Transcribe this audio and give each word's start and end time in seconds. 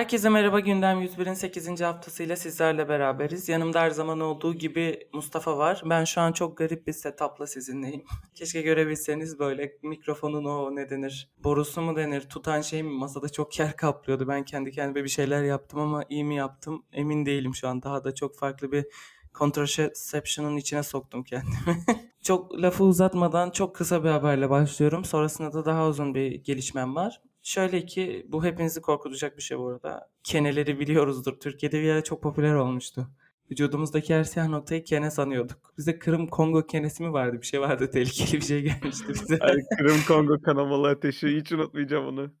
Herkese 0.00 0.28
merhaba. 0.28 0.60
Gündem 0.60 1.02
101'in 1.02 1.34
8. 1.34 1.80
haftasıyla 1.80 2.36
sizlerle 2.36 2.88
beraberiz. 2.88 3.48
Yanımda 3.48 3.80
her 3.80 3.90
zaman 3.90 4.20
olduğu 4.20 4.54
gibi 4.54 5.08
Mustafa 5.12 5.58
var. 5.58 5.82
Ben 5.84 6.04
şu 6.04 6.20
an 6.20 6.32
çok 6.32 6.56
garip 6.56 6.86
bir 6.86 6.92
setup'la 6.92 7.46
sizinleyim. 7.46 8.04
Keşke 8.34 8.62
görebilseniz 8.62 9.38
böyle 9.38 9.72
mikrofonun 9.82 10.44
o 10.44 10.76
ne 10.76 10.90
denir, 10.90 11.30
borusu 11.44 11.80
mu 11.80 11.96
denir, 11.96 12.20
tutan 12.20 12.60
şey 12.60 12.82
mi 12.82 12.90
masada 12.90 13.28
çok 13.28 13.58
yer 13.58 13.76
kaplıyordu. 13.76 14.28
Ben 14.28 14.44
kendi 14.44 14.70
kendime 14.70 15.04
bir 15.04 15.08
şeyler 15.08 15.42
yaptım 15.42 15.80
ama 15.80 16.04
iyi 16.08 16.24
mi 16.24 16.36
yaptım 16.36 16.84
emin 16.92 17.26
değilim 17.26 17.54
şu 17.54 17.68
an. 17.68 17.82
Daha 17.82 18.04
da 18.04 18.14
çok 18.14 18.38
farklı 18.38 18.72
bir 18.72 18.86
contraception'ın 19.34 20.56
içine 20.56 20.82
soktum 20.82 21.24
kendimi. 21.24 21.84
çok 22.22 22.62
lafı 22.62 22.84
uzatmadan 22.84 23.50
çok 23.50 23.76
kısa 23.76 24.04
bir 24.04 24.08
haberle 24.08 24.50
başlıyorum. 24.50 25.04
Sonrasında 25.04 25.52
da 25.52 25.64
daha 25.64 25.88
uzun 25.88 26.14
bir 26.14 26.44
gelişmem 26.44 26.96
var. 26.96 27.20
Şöyle 27.42 27.86
ki 27.86 28.26
bu 28.28 28.44
hepinizi 28.44 28.80
korkutacak 28.80 29.36
bir 29.36 29.42
şey 29.42 29.58
bu 29.58 29.68
arada. 29.68 30.10
Keneleri 30.24 30.80
biliyoruzdur. 30.80 31.40
Türkiye'de 31.40 31.82
bir 31.82 31.90
ara 31.90 32.04
çok 32.04 32.22
popüler 32.22 32.54
olmuştu. 32.54 33.08
Vücudumuzdaki 33.50 34.14
her 34.14 34.24
siyah 34.24 34.48
noktayı 34.48 34.84
kene 34.84 35.10
sanıyorduk. 35.10 35.74
Bize 35.78 35.98
Kırım 35.98 36.26
Kongo 36.26 36.66
kenesi 36.66 37.02
mi 37.02 37.12
vardı? 37.12 37.40
Bir 37.40 37.46
şey 37.46 37.60
vardı. 37.60 37.90
Tehlikeli 37.92 38.32
bir 38.32 38.46
şey 38.46 38.62
gelmişti 38.62 39.08
bize. 39.08 39.38
Ay, 39.38 39.56
Kırım 39.78 39.98
Kongo 40.08 40.42
kanamalı 40.42 40.88
ateşi. 40.88 41.36
Hiç 41.36 41.52
unutmayacağım 41.52 42.06
onu. 42.06 42.34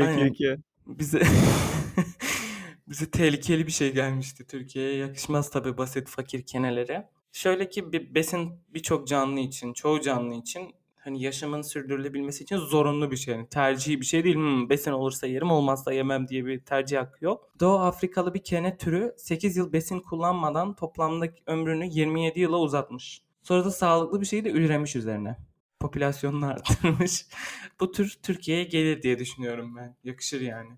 Aynen. 0.00 0.32
KKK. 0.32 0.64
Bize 0.86 1.22
bize 2.88 3.10
tehlikeli 3.10 3.66
bir 3.66 3.72
şey 3.72 3.92
gelmişti 3.92 4.46
Türkiye'ye. 4.46 4.96
Yakışmaz 4.96 5.50
tabii 5.50 5.78
basit 5.78 6.08
fakir 6.08 6.46
kenelere. 6.46 7.08
Şöyle 7.32 7.68
ki 7.68 7.92
bir 7.92 8.14
besin 8.14 8.52
birçok 8.74 9.08
canlı 9.08 9.40
için, 9.40 9.72
çoğu 9.72 10.00
canlı 10.00 10.34
için 10.34 10.74
hani 11.04 11.22
yaşamın 11.22 11.62
sürdürülebilmesi 11.62 12.44
için 12.44 12.56
zorunlu 12.56 13.10
bir 13.10 13.16
şey. 13.16 13.34
Yani 13.34 13.48
tercihi 13.48 14.00
bir 14.00 14.06
şey 14.06 14.24
değil. 14.24 14.36
Hmm, 14.36 14.70
besin 14.70 14.92
olursa 14.92 15.26
yerim 15.26 15.50
olmazsa 15.50 15.92
yemem 15.92 16.28
diye 16.28 16.46
bir 16.46 16.60
tercih 16.60 16.98
hakkı 16.98 17.24
yok. 17.24 17.50
Doğu 17.60 17.78
Afrikalı 17.78 18.34
bir 18.34 18.44
kene 18.44 18.76
türü 18.76 19.14
8 19.16 19.56
yıl 19.56 19.72
besin 19.72 20.00
kullanmadan 20.00 20.74
toplamdaki 20.74 21.42
ömrünü 21.46 21.88
27 21.90 22.40
yıla 22.40 22.58
uzatmış. 22.58 23.22
Sonra 23.42 23.64
da 23.64 23.70
sağlıklı 23.70 24.20
bir 24.20 24.26
şeyi 24.26 24.44
de 24.44 24.50
üremiş 24.50 24.96
üzerine. 24.96 25.36
Popülasyonunu 25.80 26.46
arttırmış. 26.46 27.26
Bu 27.80 27.92
tür 27.92 28.18
Türkiye'ye 28.22 28.64
gelir 28.64 29.02
diye 29.02 29.18
düşünüyorum 29.18 29.76
ben. 29.76 29.96
Yakışır 30.04 30.40
yani. 30.40 30.70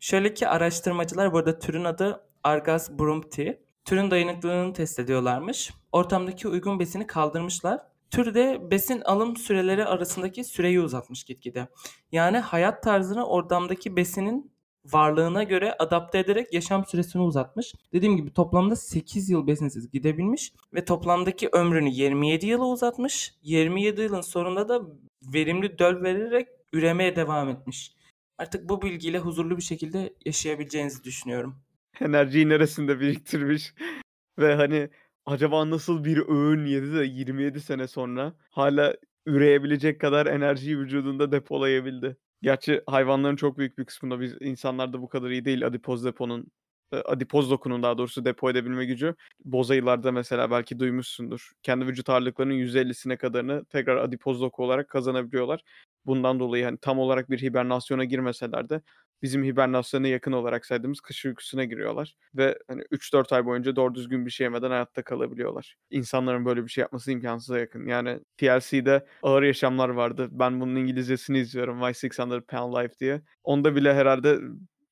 Şöyle 0.00 0.34
ki 0.34 0.48
araştırmacılar 0.48 1.32
burada 1.32 1.58
türün 1.58 1.84
adı 1.84 2.20
Argas 2.44 2.90
brumpti. 2.90 3.62
Türün 3.84 4.10
dayanıklılığını 4.10 4.72
test 4.72 4.98
ediyorlarmış. 4.98 5.70
Ortamdaki 5.92 6.48
uygun 6.48 6.78
besini 6.78 7.06
kaldırmışlar. 7.06 7.93
Tür 8.14 8.34
de 8.34 8.70
besin 8.70 9.00
alım 9.00 9.36
süreleri 9.36 9.84
arasındaki 9.84 10.44
süreyi 10.44 10.80
uzatmış 10.80 11.24
gitgide. 11.24 11.68
Yani 12.12 12.38
hayat 12.38 12.82
tarzını 12.82 13.26
ortamdaki 13.26 13.96
besinin 13.96 14.52
varlığına 14.84 15.42
göre 15.42 15.74
adapte 15.78 16.18
ederek 16.18 16.54
yaşam 16.54 16.86
süresini 16.86 17.22
uzatmış. 17.22 17.74
Dediğim 17.92 18.16
gibi 18.16 18.32
toplamda 18.32 18.76
8 18.76 19.30
yıl 19.30 19.46
besinsiz 19.46 19.90
gidebilmiş 19.90 20.52
ve 20.74 20.84
toplamdaki 20.84 21.48
ömrünü 21.52 21.88
27 21.90 22.46
yıla 22.46 22.64
uzatmış. 22.64 23.34
27 23.42 24.00
yılın 24.00 24.20
sonunda 24.20 24.68
da 24.68 24.82
verimli 25.22 25.78
döl 25.78 26.02
vererek 26.02 26.48
üremeye 26.72 27.16
devam 27.16 27.48
etmiş. 27.48 27.94
Artık 28.38 28.68
bu 28.68 28.82
bilgiyle 28.82 29.18
huzurlu 29.18 29.56
bir 29.56 29.62
şekilde 29.62 30.14
yaşayabileceğinizi 30.24 31.04
düşünüyorum. 31.04 31.56
Enerjiyi 32.00 32.48
neresinde 32.48 33.00
biriktirmiş. 33.00 33.74
Ve 34.38 34.54
hani 34.54 34.90
acaba 35.26 35.70
nasıl 35.70 36.04
bir 36.04 36.28
öğün 36.28 36.64
yedi 36.66 36.94
de 36.94 37.04
27 37.04 37.60
sene 37.60 37.88
sonra 37.88 38.34
hala 38.50 38.96
üreyebilecek 39.26 40.00
kadar 40.00 40.26
enerjiyi 40.26 40.78
vücudunda 40.78 41.32
depolayabildi. 41.32 42.16
Gerçi 42.42 42.82
hayvanların 42.86 43.36
çok 43.36 43.58
büyük 43.58 43.78
bir 43.78 43.84
kısmında 43.84 44.20
biz 44.20 44.36
insanlarda 44.40 45.02
bu 45.02 45.08
kadar 45.08 45.30
iyi 45.30 45.44
değil 45.44 45.66
adipoz 45.66 46.04
deponun 46.04 46.46
e, 46.92 46.96
adipoz 46.96 47.50
dokunun 47.50 47.82
daha 47.82 47.98
doğrusu 47.98 48.24
depo 48.24 48.50
edebilme 48.50 48.84
gücü. 48.84 49.14
Bozayılarda 49.44 50.12
mesela 50.12 50.50
belki 50.50 50.78
duymuşsundur. 50.78 51.50
Kendi 51.62 51.86
vücut 51.86 52.10
ağırlıklarının 52.10 52.54
%50'sine 52.54 53.16
kadarını 53.16 53.64
tekrar 53.64 53.96
adipoz 53.96 54.40
doku 54.40 54.64
olarak 54.64 54.88
kazanabiliyorlar. 54.88 55.60
Bundan 56.06 56.40
dolayı 56.40 56.64
hani 56.64 56.78
tam 56.78 56.98
olarak 56.98 57.30
bir 57.30 57.42
hibernasyona 57.42 58.04
girmeseler 58.04 58.68
de 58.68 58.80
bizim 59.22 59.44
hibernasyona 59.44 60.08
yakın 60.08 60.32
olarak 60.32 60.66
saydığımız 60.66 61.00
kış 61.00 61.26
uykusuna 61.26 61.64
giriyorlar. 61.64 62.16
Ve 62.34 62.58
hani 62.68 62.82
3-4 62.82 63.34
ay 63.34 63.44
boyunca 63.46 63.76
doğru 63.76 63.94
düzgün 63.94 64.26
bir 64.26 64.30
şey 64.30 64.44
yemeden 64.44 64.70
hayatta 64.70 65.02
kalabiliyorlar. 65.02 65.76
İnsanların 65.90 66.44
böyle 66.44 66.64
bir 66.64 66.68
şey 66.68 66.82
yapması 66.82 67.12
imkansıza 67.12 67.58
yakın. 67.58 67.86
Yani 67.86 68.20
TLC'de 68.36 69.06
ağır 69.22 69.42
yaşamlar 69.42 69.88
vardı. 69.88 70.28
Ben 70.30 70.60
bunun 70.60 70.76
İngilizcesini 70.76 71.38
izliyorum. 71.38 71.80
Why 71.80 72.08
600 72.22 72.42
Pound 72.48 72.74
Life 72.76 72.98
diye. 73.00 73.22
Onda 73.44 73.76
bile 73.76 73.94
herhalde 73.94 74.38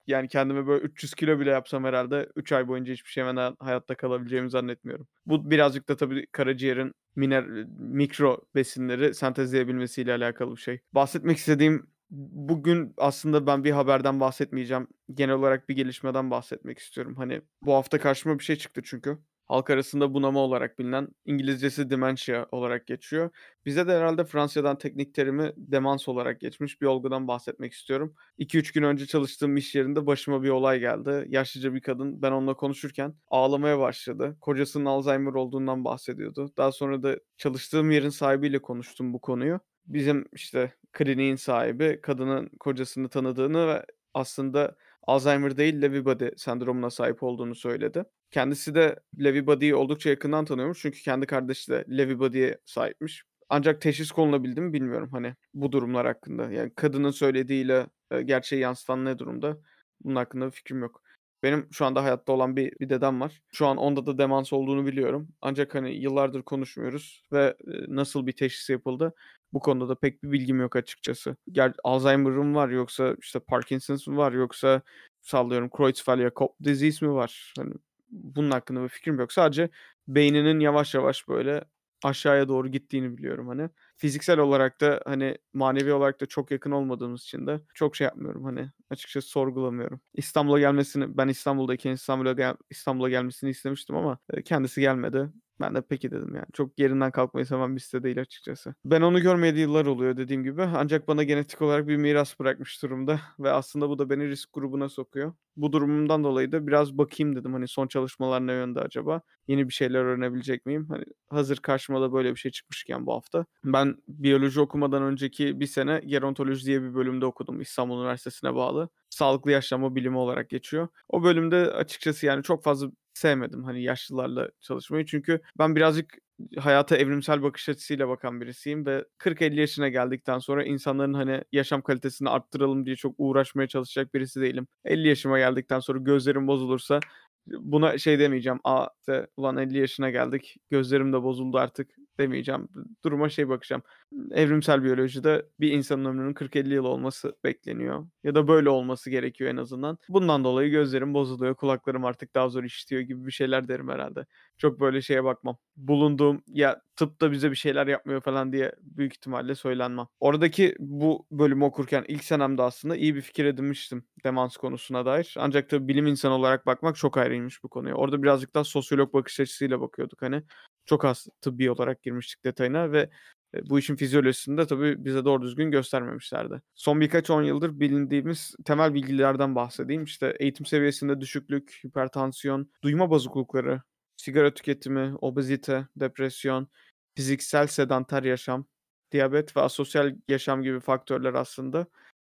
yani 0.06 0.28
kendime 0.28 0.66
böyle 0.66 0.84
300 0.84 1.15
kilo 1.15 1.41
bile 1.41 1.50
yapsam 1.50 1.84
herhalde 1.84 2.28
3 2.37 2.53
ay 2.53 2.69
boyunca 2.69 2.93
hiçbir 2.93 3.10
şey 3.10 3.25
yemeden 3.25 3.56
hayatta 3.59 3.94
kalabileceğimi 3.94 4.50
zannetmiyorum. 4.50 5.09
Bu 5.27 5.50
birazcık 5.50 5.89
da 5.89 5.97
tabii 5.97 6.27
karaciğerin 6.27 6.93
miner, 7.16 7.44
mikro 7.78 8.41
besinleri 8.54 9.15
sentezleyebilmesiyle 9.15 10.15
alakalı 10.15 10.56
bir 10.56 10.60
şey. 10.60 10.81
Bahsetmek 10.93 11.37
istediğim 11.37 11.87
bugün 12.12 12.95
aslında 12.97 13.47
ben 13.47 13.65
bir 13.65 13.71
haberden 13.71 14.21
bahsetmeyeceğim. 14.21 14.89
Genel 15.15 15.34
olarak 15.34 15.69
bir 15.69 15.77
gelişmeden 15.77 16.31
bahsetmek 16.31 16.78
istiyorum. 16.78 17.17
Hani 17.17 17.43
bu 17.62 17.75
hafta 17.75 17.99
karşıma 18.00 18.39
bir 18.39 18.45
şey 18.45 18.56
çıktı 18.56 18.81
çünkü. 18.84 19.19
Halk 19.47 19.71
arasında 19.71 20.15
bunama 20.15 20.41
olarak 20.41 20.78
bilinen, 20.78 21.09
İngilizcesi 21.25 21.91
dementia 21.91 22.47
olarak 22.53 22.87
geçiyor. 22.87 23.31
Bize 23.67 23.87
de 23.87 23.93
herhalde 23.93 24.25
Fransızcadan 24.25 24.78
teknik 24.78 25.15
terimi 25.15 25.53
demans 25.56 26.09
olarak 26.09 26.41
geçmiş 26.41 26.81
bir 26.81 26.87
olgudan 26.87 27.28
bahsetmek 27.28 27.72
istiyorum. 27.72 28.15
2-3 28.39 28.75
gün 28.75 28.83
önce 28.83 29.06
çalıştığım 29.06 29.56
iş 29.56 29.75
yerinde 29.75 30.06
başıma 30.06 30.43
bir 30.43 30.49
olay 30.49 30.81
geldi. 30.81 31.25
Yaşlıca 31.28 31.75
bir 31.75 31.81
kadın 31.81 32.22
ben 32.22 32.33
onunla 32.33 32.55
konuşurken 32.55 33.15
ağlamaya 33.28 33.78
başladı. 33.78 34.37
Kocasının 34.41 34.84
Alzheimer 34.84 35.33
olduğundan 35.33 35.84
bahsediyordu. 35.84 36.53
Daha 36.56 36.72
sonra 36.72 37.03
da 37.03 37.19
çalıştığım 37.37 37.91
yerin 37.91 38.09
sahibiyle 38.09 38.59
konuştum 38.59 39.12
bu 39.12 39.21
konuyu. 39.21 39.61
Bizim 39.87 40.27
işte 40.33 40.72
kliniğin 40.92 41.36
sahibi 41.36 42.00
kadının 42.03 42.48
kocasını 42.60 43.08
tanıdığını 43.08 43.69
ve 43.69 43.86
aslında 44.14 44.76
Alzheimer 45.06 45.56
değil 45.56 45.82
Lewy 45.82 46.04
body 46.04 46.28
sendromuna 46.36 46.91
sahip 46.91 47.22
olduğunu 47.22 47.54
söyledi. 47.54 48.04
Kendisi 48.30 48.75
de 48.75 48.97
Lewy 49.25 49.47
body'yi 49.47 49.75
oldukça 49.75 50.10
yakından 50.10 50.44
tanıyormuş 50.44 50.82
çünkü 50.82 51.03
kendi 51.03 51.26
kardeşi 51.26 51.70
de 51.70 51.84
Lewy 51.91 52.19
body'ye 52.19 52.58
sahipmiş. 52.64 53.25
Ancak 53.48 53.80
teşhis 53.80 54.10
konulabildi 54.10 54.60
mi 54.60 54.72
bilmiyorum 54.72 55.08
hani 55.12 55.34
bu 55.54 55.72
durumlar 55.72 56.06
hakkında. 56.06 56.50
Yani 56.50 56.72
kadının 56.76 57.10
söylediğiyle 57.10 57.86
gerçeği 58.24 58.62
yansıtan 58.62 59.04
ne 59.04 59.19
durumda? 59.19 59.59
Bunun 60.04 60.16
hakkında 60.16 60.47
bir 60.47 60.50
fikrim 60.50 60.80
yok. 60.80 61.03
Benim 61.42 61.69
şu 61.72 61.86
anda 61.86 62.04
hayatta 62.04 62.32
olan 62.32 62.56
bir, 62.56 62.72
bir 62.80 62.88
dedem 62.88 63.20
var. 63.20 63.42
Şu 63.53 63.66
an 63.66 63.76
onda 63.76 64.06
da 64.06 64.19
demans 64.19 64.53
olduğunu 64.53 64.86
biliyorum. 64.86 65.28
Ancak 65.42 65.75
hani 65.75 65.94
yıllardır 65.94 66.42
konuşmuyoruz 66.42 67.22
ve 67.32 67.56
e, 67.66 67.72
nasıl 67.88 68.26
bir 68.26 68.32
teşhis 68.32 68.70
yapıldı 68.70 69.14
bu 69.53 69.60
konuda 69.60 69.88
da 69.88 69.94
pek 69.94 70.22
bir 70.22 70.32
bilgim 70.32 70.60
yok 70.60 70.76
açıkçası. 70.76 71.36
Ger 71.53 71.72
Alzheimer'ım 71.84 72.54
var 72.54 72.69
yoksa 72.69 73.16
işte 73.20 73.38
Parkinson's 73.41 74.06
mı 74.06 74.16
var 74.16 74.32
yoksa 74.32 74.82
sallıyorum 75.20 75.69
Creutzfeldt-Jakob 75.69 76.48
disease 76.64 77.06
mi 77.06 77.14
var? 77.14 77.54
Hani 77.59 77.74
bunun 78.10 78.50
hakkında 78.50 78.82
bir 78.84 78.88
fikrim 78.88 79.19
yok. 79.19 79.32
Sadece 79.32 79.70
beyninin 80.09 80.60
yavaş 80.60 80.94
yavaş 80.94 81.28
böyle 81.28 81.64
aşağıya 82.04 82.48
doğru 82.48 82.69
gittiğini 82.69 83.16
biliyorum 83.19 83.48
hani. 83.48 83.70
Fiziksel 84.03 84.39
olarak 84.39 84.81
da 84.81 85.01
hani 85.05 85.37
manevi 85.53 85.93
olarak 85.93 86.21
da 86.21 86.27
çok 86.27 86.51
yakın 86.51 86.71
olmadığımız 86.71 87.23
için 87.23 87.47
de 87.47 87.61
çok 87.75 87.97
şey 87.97 88.05
yapmıyorum 88.05 88.45
hani 88.45 88.71
açıkçası 88.91 89.29
sorgulamıyorum. 89.29 90.01
İstanbul'a 90.15 90.59
gelmesini 90.59 91.17
ben 91.19 91.29
İstanbul'dayken 91.29 91.93
İstanbul'a 91.93 92.33
gel 92.33 92.55
İstanbul'a 92.71 93.09
gelmesini 93.09 93.51
istemiştim 93.51 93.97
ama 93.97 94.19
kendisi 94.45 94.81
gelmedi. 94.81 95.29
Ben 95.62 95.75
de 95.75 95.83
peki 95.89 96.11
dedim 96.11 96.34
yani. 96.34 96.47
Çok 96.53 96.78
yerinden 96.78 97.11
kalkmayı 97.11 97.47
seven 97.47 97.77
bir 97.77 97.81
site 97.81 98.03
değil 98.03 98.21
açıkçası. 98.21 98.75
Ben 98.84 99.00
onu 99.00 99.21
görmeyeli 99.21 99.61
yıllar 99.61 99.87
oluyor 99.87 100.17
dediğim 100.17 100.45
gibi. 100.45 100.62
Ancak 100.62 101.09
bana 101.09 101.22
genetik 101.22 101.63
olarak 101.63 101.89
bir 101.89 101.97
miras 101.97 102.41
bırakmış 102.41 102.83
durumda. 102.83 103.21
Ve 103.39 103.51
aslında 103.51 103.89
bu 103.89 103.98
da 103.98 104.10
beni 104.10 104.28
risk 104.28 104.53
grubuna 104.53 104.89
sokuyor. 104.89 105.33
Bu 105.57 105.72
durumumdan 105.72 106.25
dolayı 106.25 106.53
da 106.53 106.66
biraz 106.66 106.98
bakayım 106.98 107.36
dedim. 107.36 107.53
Hani 107.53 107.69
son 107.69 107.86
çalışmalar 107.86 108.47
ne 108.47 108.53
yönde 108.53 108.81
acaba? 108.81 109.21
Yeni 109.48 109.69
bir 109.69 109.72
şeyler 109.75 110.04
öğrenebilecek 110.04 110.66
miyim? 110.66 110.86
Hani 110.89 111.04
hazır 111.31 111.57
karşıma 111.57 112.01
da 112.01 112.13
böyle 112.13 112.31
bir 112.31 112.36
şey 112.36 112.51
çıkmışken 112.51 113.07
bu 113.07 113.13
hafta. 113.15 113.47
Ben 113.65 113.97
biyoloji 114.09 114.60
okumadan 114.60 115.03
önceki 115.03 115.60
bir 115.60 115.66
sene 115.66 116.01
gerontoloji 116.07 116.66
diye 116.66 116.83
bir 116.83 116.95
bölümde 116.95 117.27
okudum. 117.27 117.60
İstanbul 117.60 118.01
Üniversitesi'ne 118.01 118.54
bağlı. 118.54 118.89
Sağlıklı 119.10 119.51
yaşlanma 119.51 119.95
bilimi 119.95 120.19
olarak 120.19 120.51
geçiyor. 120.51 120.89
O 121.09 121.22
bölümde 121.22 121.57
açıkçası 121.57 122.27
yani 122.27 122.42
çok 122.42 122.65
fazla 122.65 122.91
sevmedim 123.22 123.65
hani 123.65 123.83
yaşlılarla 123.83 124.48
çalışmayı. 124.60 125.07
Çünkü 125.07 125.41
ben 125.59 125.77
birazcık 125.77 126.19
hayata 126.59 126.97
evrimsel 126.97 127.42
bakış 127.42 127.69
açısıyla 127.69 128.09
bakan 128.09 128.41
birisiyim 128.41 128.86
ve 128.86 129.04
40-50 129.19 129.60
yaşına 129.60 129.89
geldikten 129.89 130.39
sonra 130.39 130.65
insanların 130.65 131.15
hani 131.15 131.45
yaşam 131.53 131.83
kalitesini 131.83 132.28
arttıralım 132.28 132.86
diye 132.86 132.97
çok 132.97 133.15
uğraşmaya 133.19 133.69
çalışacak 133.69 134.15
birisi 134.15 134.41
değilim. 134.41 134.66
50 134.84 135.09
yaşıma 135.09 135.39
geldikten 135.39 135.80
sonra 135.80 135.98
gözlerim 135.98 136.47
bozulursa 136.47 137.01
buna 137.47 137.98
şey 137.98 138.19
demeyeceğim. 138.19 138.60
Aa 138.65 138.86
işte 139.01 139.27
ulan 139.36 139.57
50 139.57 139.78
yaşına 139.78 140.10
geldik 140.10 140.57
gözlerim 140.71 141.13
de 141.13 141.22
bozuldu 141.22 141.59
artık 141.59 141.91
demeyeceğim. 142.18 142.68
Duruma 143.04 143.28
şey 143.28 143.48
bakacağım. 143.48 143.82
Evrimsel 144.30 144.84
biyolojide 144.84 145.47
bir 145.60 145.72
insanın 145.72 146.04
ömrünün 146.04 146.34
40-50 146.34 146.74
yıl 146.74 146.84
olması 146.84 147.36
bekleniyor 147.44 148.06
ya 148.24 148.34
da 148.34 148.48
böyle 148.48 148.68
olması 148.68 149.10
gerekiyor 149.10 149.50
en 149.50 149.56
azından. 149.56 149.98
Bundan 150.09 150.44
dolayı 150.44 150.70
gözlerim 150.70 151.14
bozuluyor, 151.14 151.54
kulaklarım 151.54 152.04
artık 152.04 152.34
daha 152.34 152.48
zor 152.48 152.64
işitiyor 152.64 153.00
gibi 153.00 153.26
bir 153.26 153.32
şeyler 153.32 153.68
derim 153.68 153.88
herhâlde. 153.88 154.26
Çok 154.59 154.80
böyle 154.80 155.03
şeye 155.03 155.24
bakmam. 155.24 155.56
Bulunduğum 155.76 156.42
ya 156.47 156.80
tıp 156.97 157.20
da 157.20 157.32
bize 157.32 157.50
bir 157.50 157.56
şeyler 157.56 157.86
yapmıyor 157.86 158.20
falan 158.20 158.53
diye 158.53 158.72
büyük 158.80 159.12
ihtimalle 159.14 159.54
söylenmem. 159.54 160.06
Oradaki 160.20 160.74
bu 160.78 161.26
bölümü 161.30 161.64
okurken 161.64 162.04
ilk 162.09 162.24
senemde 162.24 162.62
aslında 162.62 162.97
iyi 162.97 163.14
bir 163.14 163.20
fikir 163.20 163.44
edinmiştim 163.44 164.04
demans 164.24 164.56
konusuna 164.56 165.06
dair. 165.06 165.34
Ancak 165.38 165.68
tabii 165.68 165.88
bilim 165.88 166.06
insanı 166.06 166.34
olarak 166.34 166.66
bakmak 166.66 166.97
çok 166.97 167.16
ayrıymış 167.16 167.64
bu 167.64 167.68
konuya. 167.68 167.94
Orada 167.94 168.22
birazcık 168.22 168.54
daha 168.54 168.64
sosyolog 168.64 169.14
bakış 169.14 169.41
açısıyla 169.41 169.80
bakıyorduk 169.80 170.22
hani. 170.22 170.42
Çok 170.87 171.05
az 171.05 171.29
tıbbi 171.41 171.71
olarak 171.71 172.03
girmiştik 172.03 172.45
detayına 172.45 172.93
ve, 172.93 173.11
eee, 173.55 173.61
bu 173.71 173.79
işin 173.79 173.97
fizyolojisini 173.97 174.59
de 174.59 174.67
tabii 174.67 175.05
bize 175.05 175.25
doğru 175.25 175.43
düzgün 175.43 175.71
göstermemişlerdi. 175.71 176.63
Son 176.75 177.01
birkaç 177.01 177.31
10 177.31 177.43
yıldır 177.43 177.81
bilindiğimiz 177.81 178.55
temel 178.65 178.95
bilgilerden 178.95 179.55
bahsedeyim. 179.55 180.05
İşte 180.05 180.37
eğitim 180.41 180.67
seviyesinde 180.67 181.21
düşüklük, 181.21 181.81
hipertansiyon, 181.87 182.71
duyma 182.84 183.11
bozuklukları, 183.11 183.83
sigara 184.17 184.55
tüketimi, 184.55 185.15
obezite, 185.21 185.87
depresyon, 185.97 186.69
fiziksel 187.17 187.67
sedanter 187.67 188.23
yaşam, 188.23 188.67
diyabet 189.13 189.57
ve 189.57 189.61
asosyal 189.61 190.17
yaşam 190.29 190.63
gibi 190.63 190.81
faktörler 190.81 191.34
aslında 191.34 191.87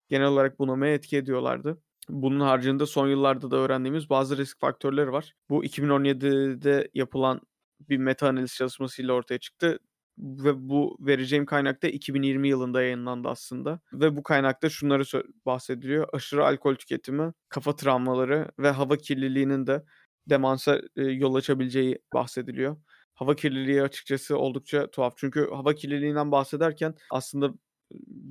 genel 0.10 0.28
olarak 0.28 0.60
bunamaya 0.60 0.94
etki 0.94 1.18
ediyorlardı. 1.18 1.78
Bunun 2.10 2.40
haricinde 2.40 2.86
son 2.86 3.08
yıllarda 3.08 3.52
da 3.52 3.58
öğrendiğimiz 3.58 4.10
bazı 4.10 4.38
risk 4.38 4.60
faktörleri 4.60 5.12
var. 5.12 5.34
Bu 5.50 5.66
2017'de 5.66 6.90
yapılan 6.94 7.42
bir 7.90 7.98
meta 7.98 8.28
analiz 8.28 8.54
çalışmasıyla 8.56 9.14
ortaya 9.14 9.40
çıktı 9.40 9.80
ve 10.18 10.70
bu 10.70 10.98
vereceğim 11.00 11.46
kaynak 11.46 11.84
da 11.84 11.88
2020 11.88 12.48
yılında 12.50 12.82
yayınlandı 12.82 13.28
aslında 13.30 13.80
ve 13.94 14.16
bu 14.16 14.24
kaynakta 14.24 14.70
şunları 14.70 15.04
bahsediliyor. 15.46 16.08
Aşırı 16.14 16.46
alkol 16.46 16.76
tüketimi, 16.76 17.34
kafa 17.50 17.76
travmaları 17.76 18.48
ve 18.60 18.70
hava 18.72 18.98
kirliliğinin 18.98 19.68
de 19.68 19.84
demansa, 20.30 20.82
eee, 20.98 21.04
yol 21.06 21.36
açabileceği 21.36 22.00
bahsediliyor. 22.14 22.78
Hava 23.14 23.36
kirliliği 23.36 23.82
açıkçası 23.84 24.38
oldukça 24.38 24.92
tuhaf. 24.92 25.14
Çünkü 25.18 25.50
hava 25.52 25.74
kirliliğinden 25.76 26.32
bahsederken 26.32 26.96
aslında, 27.10 27.54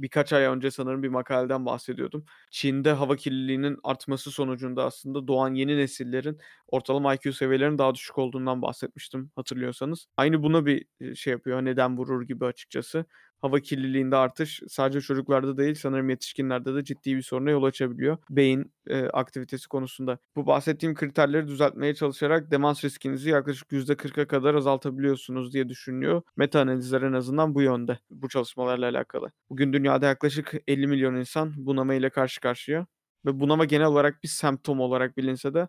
birkaç 0.02 0.32
ay 0.32 0.44
önce 0.44 0.70
sanırım 0.70 1.02
bir 1.02 1.08
makaleden 1.08 1.66
bahsediyordum. 1.66 2.24
Çin'de 2.50 2.92
hava 2.92 3.16
kirliliğinin 3.16 3.78
artması 3.84 4.30
sonucunda 4.30 4.84
aslında 4.84 5.28
doğan 5.28 5.54
yeni 5.54 5.76
nesillerin 5.76 6.38
ortalama 6.66 7.14
IQ 7.14 7.32
seviyelerinin 7.32 7.78
daha 7.78 7.94
düşük 7.94 8.18
olduğundan 8.18 8.62
bahsetmiştim 8.62 9.30
hatırlıyorsanız. 9.36 10.06
Aynı 10.16 10.42
buna 10.42 10.66
bir, 10.66 10.86
şey 11.14 11.30
yapıyor, 11.32 11.64
neden 11.64 11.96
vurur 11.96 12.22
gibi 12.28 12.44
açıkçası. 12.44 13.04
Hava 13.42 13.60
kirliliğinde 13.60 14.16
artış 14.16 14.62
sadece 14.68 15.00
çocuklarda 15.00 15.56
değil 15.56 15.74
sanırım 15.74 16.10
yetişkinlerde 16.10 16.74
de 16.74 16.84
ciddi 16.84 17.16
bir 17.16 17.22
soruna 17.22 17.50
yol 17.50 17.62
açabiliyor 17.62 18.16
beyin, 18.30 18.72
eee, 18.88 19.08
aktivitesi 19.12 19.68
konusunda. 19.68 20.18
Bu 20.36 20.46
bahsettiğim 20.46 20.94
kriterleri 20.94 21.46
düzeltmeye 21.48 21.94
çalışarak 21.94 22.50
demans 22.50 22.84
riskinizi 22.84 23.30
yaklaşık 23.30 23.72
%40'a 23.72 24.26
kadar 24.26 24.54
azaltabiliyorsunuz 24.54 25.52
diye 25.52 25.68
düşünülüyor. 25.68 26.22
Meta 26.36 26.60
analizler 26.60 27.02
en 27.02 27.12
azından 27.12 27.54
bu 27.54 27.62
yönde, 27.62 27.98
bu 28.10 28.28
çalışmalarla 28.28 28.88
alakalı. 28.88 29.32
Bugün 29.50 29.72
dünyada 29.72 30.06
yaklaşık 30.06 30.54
50 30.68 30.86
milyon 30.86 31.14
insan 31.16 31.52
bunama 31.56 31.94
ile 31.94 32.10
karşı 32.10 32.40
karşıya 32.40 32.86
ve 33.26 33.40
bunama 33.40 33.64
genel 33.64 33.86
olarak 33.86 34.22
bir 34.22 34.28
semptom 34.28 34.80
olarak 34.80 35.16
bilinse 35.16 35.54
de 35.54 35.68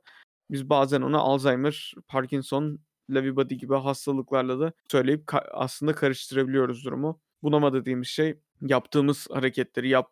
biz 0.52 0.70
bazen 0.70 1.02
ona 1.02 1.18
Alzheimer, 1.20 1.94
Parkinson, 2.08 2.80
Lewy 3.14 3.36
body 3.36 3.56
gibi 3.56 3.76
hastalıklarla 3.76 4.60
da 4.60 4.74
söyleyip 4.92 5.28
ka 5.28 5.40
aslında 5.54 5.96
karıştırabiliyoruz 5.96 6.86
durumu. 6.86 7.22
Bunama 7.44 7.74
dediğimiz 7.74 8.08
şey 8.08 8.40
yaptığımız 8.62 9.28
hareketleri, 9.32 9.90
yap 9.90 10.12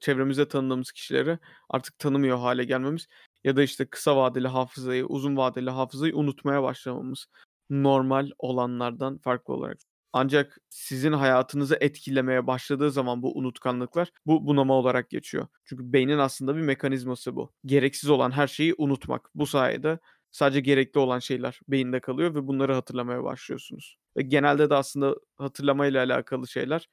çevremizde 0.00 0.48
tanıdığımız 0.48 0.92
kişileri 0.92 1.38
artık 1.68 1.98
tanımıyor 1.98 2.38
hâle 2.38 2.64
gelmemiz 2.64 3.06
ya 3.44 3.56
da 3.56 3.62
işte 3.62 3.86
kısa 3.86 4.16
vadeli 4.16 4.48
hafızayı, 4.48 5.06
uzun 5.06 5.36
vadeli 5.36 5.70
hafızayı 5.70 6.16
unutmaya 6.16 6.62
başlamamız 6.62 7.26
normal 7.70 8.30
olanlardan 8.38 9.18
farklı 9.18 9.54
olarak. 9.54 9.78
Ancak 10.12 10.58
sizin 10.70 11.12
hayatınızı 11.12 11.76
etkilemeye 11.80 12.46
başladığı 12.46 12.90
zaman 12.90 13.22
bu 13.22 13.38
unutkanlıklar 13.38 14.10
bu 14.26 14.46
bunama 14.46 14.74
olarak 14.74 15.10
geçiyor. 15.10 15.46
Çünkü 15.64 15.92
beynin 15.92 16.18
aslında 16.18 16.56
bir 16.56 16.60
mekanizması 16.60 17.36
bu. 17.36 17.52
Gereksiz 17.66 18.10
olan 18.10 18.30
her 18.30 18.46
şeyi 18.46 18.74
unutmak. 18.78 19.30
Bu 19.34 19.46
sayede 19.46 19.98
sadece 20.32 20.60
gerekli 20.60 20.98
olan 20.98 21.18
şeyler 21.18 21.60
beyinde 21.68 22.00
kalıyor 22.00 22.34
ve 22.34 22.46
bunları 22.46 22.74
hatırlamaya 22.74 23.24
başlıyorsunuz. 23.24 23.96
Ve 24.16 24.22
genelde 24.22 24.70
de 24.70 24.74
aslında 24.74 25.16
hatırlamayla 25.36 26.04
alakalı 26.04 26.48
şeyler, 26.48 26.88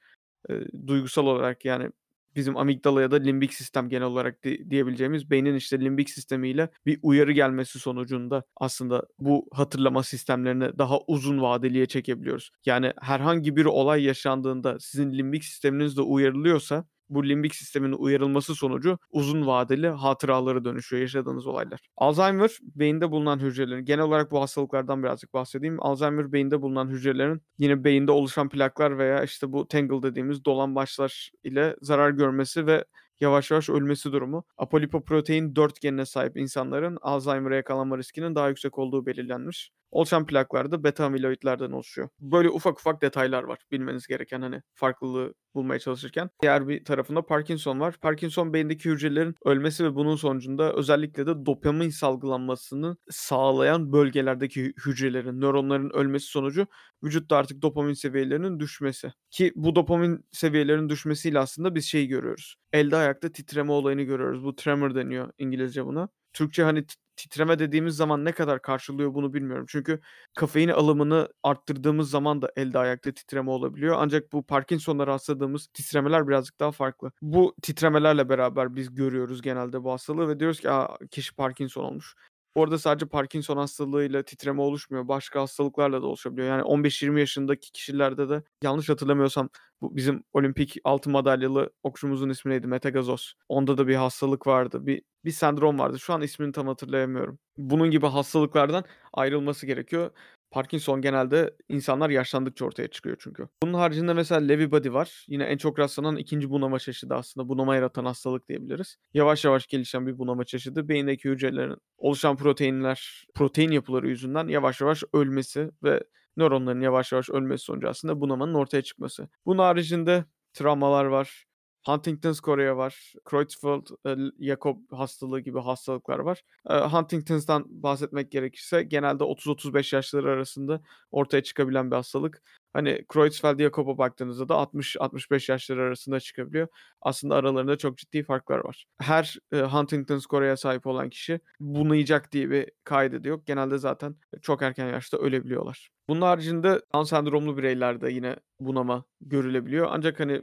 eee, 0.50 0.66
duygusal 0.86 1.26
olarak 1.26 1.64
yani 1.64 1.90
bizim 2.36 2.56
amigdala 2.56 3.02
ya 3.02 3.10
da 3.10 3.16
limbik 3.16 3.54
sistem 3.54 3.88
genel 3.88 4.06
olarak 4.06 4.44
di 4.44 4.70
diyebileceğimiz 4.70 5.30
beynin 5.30 5.54
işte 5.54 5.80
limbik 5.80 6.10
sistemiyle 6.10 6.68
bir 6.86 6.98
uyarı 7.02 7.32
gelmesi 7.32 7.78
sonucunda 7.78 8.44
aslında 8.56 9.06
bu 9.18 9.48
hatırlama 9.52 10.02
sistemlerini 10.02 10.78
daha 10.78 10.98
uzun 11.06 11.42
vadeliye 11.42 11.86
çekebiliyoruz. 11.86 12.50
Yani 12.66 12.92
herhangi 13.00 13.56
bir 13.56 13.64
olay 13.64 14.04
yaşandığında 14.04 14.78
sizin 14.80 15.12
limbik 15.18 15.44
sisteminiz 15.44 15.96
de 15.96 16.00
uyarılıyorsa 16.02 16.84
bu 17.10 17.28
limbik 17.28 17.54
sistemin 17.54 17.92
uyarılması 17.92 18.54
sonucu 18.54 18.98
uzun 19.10 19.46
vadeli 19.46 19.88
hatıralara 19.88 20.64
dönüşüyor 20.64 21.02
yaşadığınız 21.02 21.46
olaylar. 21.46 21.80
Alzheimer 21.96 22.50
beyinde 22.62 23.10
bulunan 23.10 23.38
hücrelerin 23.38 23.84
genel 23.84 24.04
olarak 24.04 24.30
bu 24.30 24.40
hastalıklardan 24.40 25.02
birazcık 25.02 25.34
bahsedeyim. 25.34 25.76
Alzheimer 25.82 26.32
beyinde 26.32 26.62
bulunan 26.62 26.88
hücrelerin 26.88 27.42
yine 27.58 27.84
beyinde 27.84 28.12
oluşan 28.12 28.48
plaklar 28.48 28.98
veya 28.98 29.24
işte 29.24 29.52
bu 29.52 29.68
tangle 29.68 30.02
dediğimiz 30.02 30.44
dolambaçlar 30.44 31.30
ile 31.44 31.76
zarar 31.82 32.10
görmesi 32.10 32.66
ve 32.66 32.84
yavaş 33.20 33.50
yavaş 33.50 33.70
ölmesi 33.70 34.12
durumu. 34.12 34.44
Apolipoprotein 34.56 35.56
4 35.56 35.80
genine 35.80 36.06
sahip 36.06 36.36
insanların 36.36 36.98
Alzheimer'a 37.02 37.56
yakalanma 37.56 37.98
riskinin 37.98 38.34
daha 38.34 38.48
yüksek 38.48 38.78
olduğu 38.78 39.06
belirlenmiş. 39.06 39.70
Oluşan 39.90 40.26
plaklar 40.26 40.70
da 40.70 40.84
beta 40.84 41.04
amiloidlerden 41.04 41.70
oluşuyor. 41.70 42.08
Böyle 42.20 42.48
ufak 42.50 42.80
ufak 42.80 43.02
detaylar 43.02 43.42
var 43.42 43.58
bilmeniz 43.72 44.06
gereken 44.06 44.42
hani 44.42 44.62
farklılığı 44.74 45.34
bulmaya 45.54 45.78
çalışırken. 45.78 46.30
Diğer 46.42 46.68
bir 46.68 46.84
tarafında 46.84 47.26
Parkinson 47.26 47.80
var. 47.80 47.94
Parkinson 48.00 48.52
beyindeki 48.52 48.90
hücrelerin 48.90 49.34
ölmesi 49.44 49.84
ve 49.84 49.94
bunun 49.94 50.16
sonucunda 50.16 50.72
özellikle 50.72 51.26
de 51.26 51.46
dopamin 51.46 51.90
salgılanmasını 51.90 52.96
sağlayan 53.10 53.92
bölgelerdeki 53.92 54.62
hü 54.64 54.72
hücrelerin, 54.86 55.40
nöronların 55.40 55.90
ölmesi 55.90 56.26
sonucu 56.26 56.66
vücutta 57.04 57.36
artık 57.36 57.62
dopamin 57.62 57.92
seviyelerinin 57.92 58.60
düşmesi. 58.60 59.12
Ki 59.30 59.52
bu 59.56 59.74
dopamin 59.76 60.24
seviyelerinin 60.32 60.88
düşmesiyle 60.88 61.38
aslında 61.38 61.74
biz 61.74 61.84
şeyi 61.84 62.08
görüyoruz. 62.08 62.56
Elde 62.72 62.96
ayakta 62.96 63.32
titreme 63.32 63.72
olayını 63.72 64.02
görüyoruz. 64.02 64.44
Bu 64.44 64.56
tremor 64.56 64.94
deniyor 64.94 65.32
İngilizce 65.38 65.86
buna. 65.86 66.08
Türkçe 66.32 66.62
hani 66.62 66.84
titreme 67.18 67.58
dediğimiz 67.58 67.96
zaman 67.96 68.24
ne 68.24 68.32
kadar 68.32 68.62
karşılıyor 68.62 69.14
bunu 69.14 69.34
bilmiyorum. 69.34 69.66
Çünkü 69.68 70.00
kafein 70.36 70.68
alımını 70.68 71.28
arttırdığımız 71.42 72.10
zaman 72.10 72.42
da 72.42 72.52
elde 72.56 72.78
ayakta 72.78 73.12
titreme 73.12 73.50
olabiliyor. 73.50 73.96
Ancak 73.98 74.32
bu 74.32 74.42
Parkinson'la 74.46 75.06
rastladığımız 75.06 75.66
titremeler 75.66 76.28
birazcık 76.28 76.60
daha 76.60 76.72
farklı. 76.72 77.12
Bu 77.22 77.54
titremelerle 77.62 78.28
beraber 78.28 78.76
biz 78.76 78.94
görüyoruz 78.94 79.42
genelde 79.42 79.84
bu 79.84 79.92
hastalığı 79.92 80.28
ve 80.28 80.40
diyoruz 80.40 80.60
ki, 80.60 80.70
"A, 80.70 80.98
kişi 81.10 81.34
Parkinson 81.34 81.84
olmuş." 81.84 82.14
Bu 82.56 82.62
arada 82.64 82.78
sadece 82.78 83.06
Parkinson 83.06 83.56
hastalığıyla 83.56 84.22
titreme 84.22 84.62
oluşmuyor. 84.62 85.08
Başka 85.08 85.40
hastalıklarla 85.40 86.02
da 86.02 86.06
oluşabiliyor. 86.06 86.48
Yani 86.48 86.62
15-20 86.62 87.20
yaşındaki 87.20 87.72
kişilerde 87.72 88.28
de 88.28 88.42
yanlış 88.62 88.88
hatırlamıyorsam 88.88 89.48
bu 89.80 89.96
bizim 89.96 90.24
olimpik 90.32 90.76
altın 90.84 91.12
madalyalı 91.12 91.70
okçumuzun 91.82 92.28
ismi 92.28 92.52
neydi? 92.52 92.66
Mete 92.66 92.90
Gazoz. 92.90 93.34
Onda 93.48 93.78
da 93.78 93.88
bir 93.88 93.94
hastalık 93.94 94.46
vardı. 94.46 94.86
Bir 94.86 95.02
bir 95.24 95.30
sendrom 95.30 95.78
vardı. 95.78 95.98
Şu 95.98 96.14
an 96.14 96.22
ismini 96.22 96.52
tam 96.52 96.66
hatırlayamıyorum. 96.66 97.38
Bunun 97.56 97.90
gibi 97.90 98.06
hastalıklardan 98.06 98.84
ayrılması 99.12 99.66
gerekiyor. 99.66 100.10
Parkinson 100.50 101.00
genelde 101.00 101.54
insanlar 101.68 102.10
yaşlandıkça 102.10 102.64
ortaya 102.64 102.88
çıkıyor 102.88 103.16
çünkü. 103.20 103.48
Bunun 103.62 103.74
haricinde 103.74 104.12
mesela 104.12 104.40
Lewy 104.40 104.70
body 104.70 104.92
var. 104.92 105.24
Yine 105.28 105.44
en 105.44 105.56
çok 105.56 105.78
rastlanan 105.78 106.16
2'nci 106.16 106.50
bunama 106.50 106.78
çeşidi 106.78 107.14
aslında. 107.14 107.48
Bunama 107.48 107.74
yaratan 107.74 108.04
hastalık 108.04 108.48
diyebiliriz. 108.48 108.96
Yavaş 109.14 109.44
yavaş 109.44 109.66
gelişen 109.66 110.06
bir 110.06 110.18
bunama 110.18 110.44
çeşidi. 110.44 110.88
Beyindeki 110.88 111.30
hücrelerin 111.30 111.76
oluşan 111.98 112.36
proteinler, 112.36 113.26
protein 113.34 113.70
yapıları 113.70 114.08
yüzünden 114.08 114.48
yavaş 114.48 114.80
yavaş 114.80 115.02
ölmesi 115.12 115.70
ve 115.82 116.04
nöronların 116.36 116.80
yavaş 116.80 117.12
yavaş 117.12 117.30
ölmesi 117.30 117.64
sonucu 117.64 117.88
aslında 117.88 118.20
bunamanın 118.20 118.54
ortaya 118.54 118.82
çıkması. 118.82 119.28
Bunun 119.46 119.58
haricinde 119.58 120.24
travmalar 120.52 121.04
var. 121.04 121.44
Huntington's 121.88 122.40
chorea 122.40 122.76
var. 122.76 123.12
Creutzfeldt-Jakob 123.30 124.78
hastalığı 124.96 125.40
gibi 125.40 125.60
hastalıklar 125.60 126.18
var. 126.18 126.42
Eee, 126.70 126.76
Huntington's'tan 126.80 127.64
bahsetmek 127.68 128.30
gerekirse 128.32 128.82
genelde 128.82 129.24
30-35 129.24 129.92
yaşları 129.92 130.30
arasında 130.30 130.80
ortaya 131.10 131.42
çıkabilen 131.42 131.90
bir 131.90 131.96
hastalık. 131.96 132.42
Hani 132.72 133.04
Creutzfeldt-Jakob'a 133.12 133.98
baktığınızda 133.98 134.48
da 134.48 134.54
60-65 134.54 135.48
yaşları 135.48 135.82
arasında 135.82 136.20
çıkabiliyor. 136.20 136.68
Aslında 137.02 137.34
aralarında 137.34 137.78
çok 137.78 137.98
ciddi 137.98 138.22
farklar 138.22 138.58
var. 138.58 138.86
Her 139.00 139.36
e, 139.52 139.60
Huntington 139.60 140.18
skoraya 140.18 140.56
sahip 140.56 140.86
olan 140.86 141.10
kişi 141.10 141.40
bunayacak 141.60 142.32
diye 142.32 142.50
bir 142.50 142.70
kaydı 142.84 143.28
yok. 143.28 143.46
Genelde 143.46 143.78
zaten 143.78 144.16
çok 144.42 144.62
erken 144.62 144.86
yaşta 144.86 145.16
ölebiliyorlar. 145.18 145.88
Bunun 146.08 146.20
haricinde 146.20 146.80
Down 146.94 147.04
sendromlu 147.04 147.56
bireylerde 147.56 148.12
yine 148.12 148.36
bunama 148.60 149.04
görülebiliyor. 149.20 149.86
Ancak 149.90 150.20
hani 150.20 150.42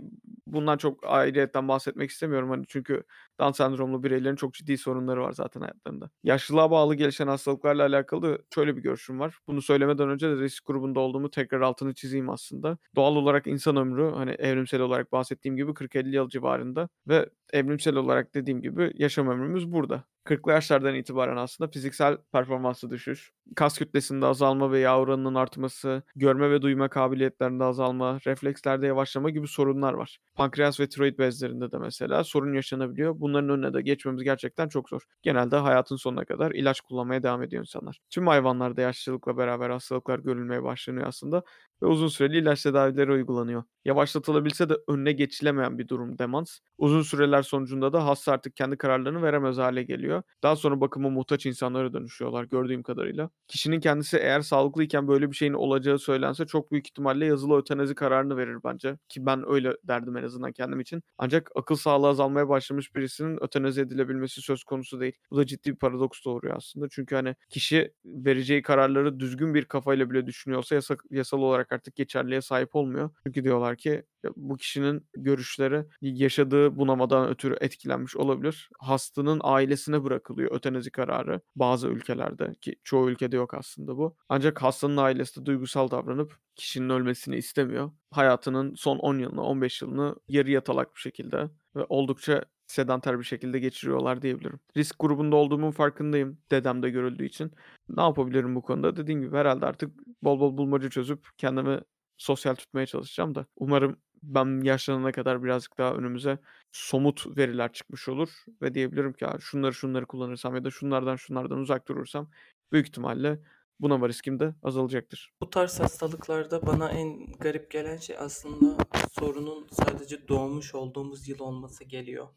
bundan 0.56 0.78
çok 0.78 1.00
ayrıyetten 1.08 1.68
bahsetmek 1.68 2.10
istemiyorum. 2.10 2.50
Hani 2.50 2.66
çünkü 2.68 3.04
Down 3.40 3.52
sendromlu 3.52 4.04
bireylerin 4.04 4.36
çok 4.36 4.54
ciddi 4.54 4.78
sorunları 4.78 5.22
var 5.22 5.32
zaten 5.32 5.62
hayatlarında. 5.62 6.10
Yaşlılığa 6.24 6.72
bağlı 6.72 6.96
gelişen 6.96 7.28
hastalıklarla 7.28 7.84
alakalı 7.86 8.40
şöyle 8.56 8.78
bir 8.78 8.82
görüşüm 8.82 9.20
var. 9.20 9.38
Bunu 9.48 9.62
söylemeden 9.62 10.10
önce 10.10 10.30
de 10.30 10.36
risk 10.36 10.66
grubunda 10.66 11.00
olduğumu 11.00 11.30
tekrar 11.30 11.62
altını 11.62 11.94
çizeyim 11.94 12.30
aslında. 12.30 12.78
Doğal 12.96 13.16
olarak 13.16 13.48
insan 13.48 13.76
ömrü 13.76 14.12
hani 14.16 14.32
evrimsel 14.32 14.82
olarak 14.82 15.12
bahsettiğim 15.12 15.58
gibi 15.58 15.74
40-50 15.74 16.16
yıl 16.16 16.30
civarında 16.30 16.90
ve 17.08 17.30
evrimsel 17.54 17.96
olarak 17.96 18.34
dediğim 18.36 18.62
gibi 18.62 18.92
yaşam 18.96 19.28
ömrümüz 19.28 19.72
burada. 19.72 20.04
40'lı 20.26 20.52
yaşlardan 20.52 20.96
itibaren 20.96 21.38
aslında 21.38 21.72
fiziksel 21.72 22.18
performansı 22.32 22.90
düşüş, 22.90 23.32
kas 23.56 23.78
kütlesinde 23.78 24.26
azalma 24.26 24.72
ve 24.72 24.80
yağ 24.80 25.00
oranının 25.00 25.36
artması, 25.36 26.04
görme 26.16 26.52
ve 26.52 26.62
duyma 26.62 26.90
kabiliyetlerinde 26.90 27.64
azalma, 27.64 28.20
reflekslerde 28.28 28.88
yavaşlama 28.88 29.30
gibi 29.30 29.48
sorunlar 29.48 29.94
var. 29.94 30.18
Pankreas 30.36 30.80
ve 30.80 30.90
tiroid 30.90 31.20
bezlerinde 31.20 31.72
de 31.72 31.78
mesela 31.78 32.24
sorun 32.24 32.54
yaşanabiliyor. 32.54 33.20
Bunların 33.26 33.50
önüne 33.50 33.74
de 33.74 33.82
geçmemiz 33.82 34.24
gerçekten 34.24 34.70
çok 34.70 34.90
zor. 34.90 35.02
Genelde 35.22 35.56
hayatın 35.56 35.96
sonuna 35.96 36.26
kadar 36.26 36.52
ilaç 36.52 36.82
kullanmaya 36.82 37.24
devam 37.24 37.44
ediyor 37.44 37.62
insanlar. 37.64 38.00
Tüm 38.10 38.28
hayvanlarda 38.28 38.82
yaşlılıkla 38.82 39.38
beraber 39.38 39.70
hastalıklar 39.70 40.20
görülmeye 40.20 40.64
başlanıyor 40.64 41.08
aslında 41.08 41.44
ve 41.82 41.86
uzun 41.86 42.08
süreli 42.08 42.38
ilaç 42.38 42.64
tedavileri 42.64 43.12
uygulanıyor. 43.12 43.64
Yavaşlatılabilse 43.86 44.70
de 44.70 44.74
önüne 44.88 45.12
geçilemeyen 45.12 45.78
bir 45.80 45.88
durum 45.88 46.18
demans. 46.18 46.60
Uzun 46.78 47.02
süreler 47.02 47.42
sonucunda 47.42 47.94
da 47.94 48.06
hasta 48.06 48.32
artık 48.32 48.56
kendi 48.56 48.78
kararlarını 48.78 49.22
veremez 49.22 49.58
hale 49.58 49.84
geliyor. 49.84 50.24
Daha 50.44 50.56
sonra 50.56 50.82
bakıma 50.82 51.10
muhtaç 51.10 51.46
insanlara 51.46 51.94
dönüşüyorlar 51.94 52.44
gördüğüm 52.44 52.84
kadarıyla. 52.84 53.30
Kişinin 53.48 53.80
kendisi 53.80 54.18
eğer 54.18 54.42
sağlıklıyken 54.42 55.08
böyle 55.08 55.32
bir 55.32 55.36
şeyin 55.36 55.54
olacağı 55.54 56.00
söylense 56.00 56.46
çok 56.46 56.72
büyük 56.72 56.88
ihtimalle 56.88 57.26
yazılı 57.26 57.58
ötenazi 57.58 57.96
kararını 57.96 58.38
verir 58.38 58.58
bence. 58.64 58.98
Ki 59.10 59.26
ben 59.26 59.44
öyle 59.50 59.74
derdim 59.84 60.18
en 60.18 60.24
azından 60.24 60.52
kendim 60.52 60.80
için. 60.80 61.04
Ancak 61.18 61.50
akıl 61.56 61.76
sağlığı 61.76 62.08
azalmaya 62.08 62.50
başlamış 62.50 62.96
birisinin 63.16 63.44
ötenazi 63.44 63.82
edilebilmesi 63.82 64.42
söz 64.42 64.64
konusu 64.64 65.00
değil. 65.00 65.14
Bu 65.32 65.38
da 65.38 65.46
ciddi 65.46 65.72
bir 65.72 65.76
paradoks 65.76 66.26
doğuruyor 66.26 66.58
aslında. 66.58 66.88
Çünkü 66.90 67.16
hani 67.16 67.36
kişi 67.50 67.94
vereceği 68.06 68.62
kararları 68.62 69.20
düzgün 69.20 69.54
bir 69.54 69.66
kafayla 69.66 70.10
bile 70.10 70.26
düşünüyorsa 70.26 70.76
yasa, 70.76 70.96
yasal 71.12 71.40
olarak 71.40 71.72
artık 71.72 71.96
geçerliğe 71.96 72.42
sahip 72.42 72.76
olmuyor. 72.76 73.10
Çünkü 73.26 73.44
diyorlar 73.44 73.76
ki 73.76 74.04
bu 74.36 74.58
kişinin 74.58 75.08
görüşleri 75.14 75.86
yaşadığı 76.02 76.78
bunamadan 76.78 77.30
ötürü 77.30 77.58
etkilenmiş 77.62 78.16
olabilir. 78.16 78.70
Hastanın 78.80 79.40
ailesine 79.44 80.04
bırakılıyor 80.04 80.56
ötenazi 80.56 80.92
kararı 80.92 81.42
bazı 81.56 81.88
ülkelerde 81.88 82.56
ki 82.62 82.76
çoğu 82.84 83.10
ülkede 83.10 83.36
yok 83.36 83.54
aslında 83.54 83.98
bu. 83.98 84.18
Ancak 84.30 84.64
hastanın 84.64 84.98
ailesi 84.98 85.42
de 85.42 85.46
duygusal 85.46 85.92
davranıp 85.92 86.38
kişinin 86.56 86.90
ölmesini 86.90 87.38
istemiyor. 87.38 87.92
Hayatının 88.12 88.76
son 88.76 88.98
10 88.98 89.20
yılını, 89.20 89.42
15 89.42 89.82
yılını 89.82 90.16
yarı 90.28 90.52
yatalak 90.52 90.96
bir 90.96 91.02
şekilde 91.02 91.50
ve 91.76 91.86
oldukça 91.90 92.46
sedanter 92.68 93.20
bir 93.20 93.24
şekilde 93.24 93.60
geçiriyorlar 93.60 94.22
diyebilirim. 94.22 94.60
Risk 94.78 94.96
grubunda 95.00 95.36
olduğumun 95.36 95.72
farkındayım 95.72 96.38
dedemde 96.52 96.90
görüldüğü 96.90 97.26
için. 97.26 97.52
Ne 97.90 98.02
yapabilirim 98.02 98.56
bu 98.56 98.62
konuda? 98.62 98.96
Dediğim 98.96 99.22
gibi 99.22 99.38
herhalde 99.38 99.66
artık 99.66 99.92
bol 100.24 100.40
bol 100.40 100.58
bulmaca 100.58 100.90
çözüp 100.90 101.28
kendimi 101.38 101.80
sosyal 102.18 102.56
tutmaya 102.56 102.86
çalışacağım 102.86 103.36
da 103.36 103.46
umarım 103.56 103.98
ben 104.24 104.62
yaşlanana 104.62 105.12
kadar 105.12 105.44
birazcık 105.44 105.78
daha 105.78 105.94
önümüze 105.94 106.40
somut 106.72 107.38
veriler 107.38 107.74
çıkmış 107.74 108.10
olur 108.10 108.30
ve 108.62 108.74
diyebilirim 108.74 109.14
ki 109.14 109.26
şunları 109.40 109.74
şunları 109.74 110.06
kullanırsam 110.06 110.56
ya 110.56 110.64
da 110.64 110.72
şunlardan 110.72 111.16
şunlardan 111.16 111.58
uzak 111.58 111.88
durursam 111.88 112.30
büyük 112.72 112.88
ihtimalle 112.88 113.40
bunama 113.80 114.10
riskim 114.10 114.40
de 114.40 114.56
azalacaktır. 114.64 115.34
Bu 115.42 115.50
tarz 115.50 115.80
hastalıklarda 115.80 116.66
bana 116.68 116.92
en 116.92 117.32
garip 117.32 117.72
gelen 117.72 117.98
şey 117.98 118.18
aslında 118.20 118.78
sorunun 119.12 119.68
sadece 119.72 120.28
doğmuş 120.28 120.76
olduğumuz 120.76 121.28
yıl 121.28 121.40
olması 121.40 121.84
geliyor. 121.84 122.28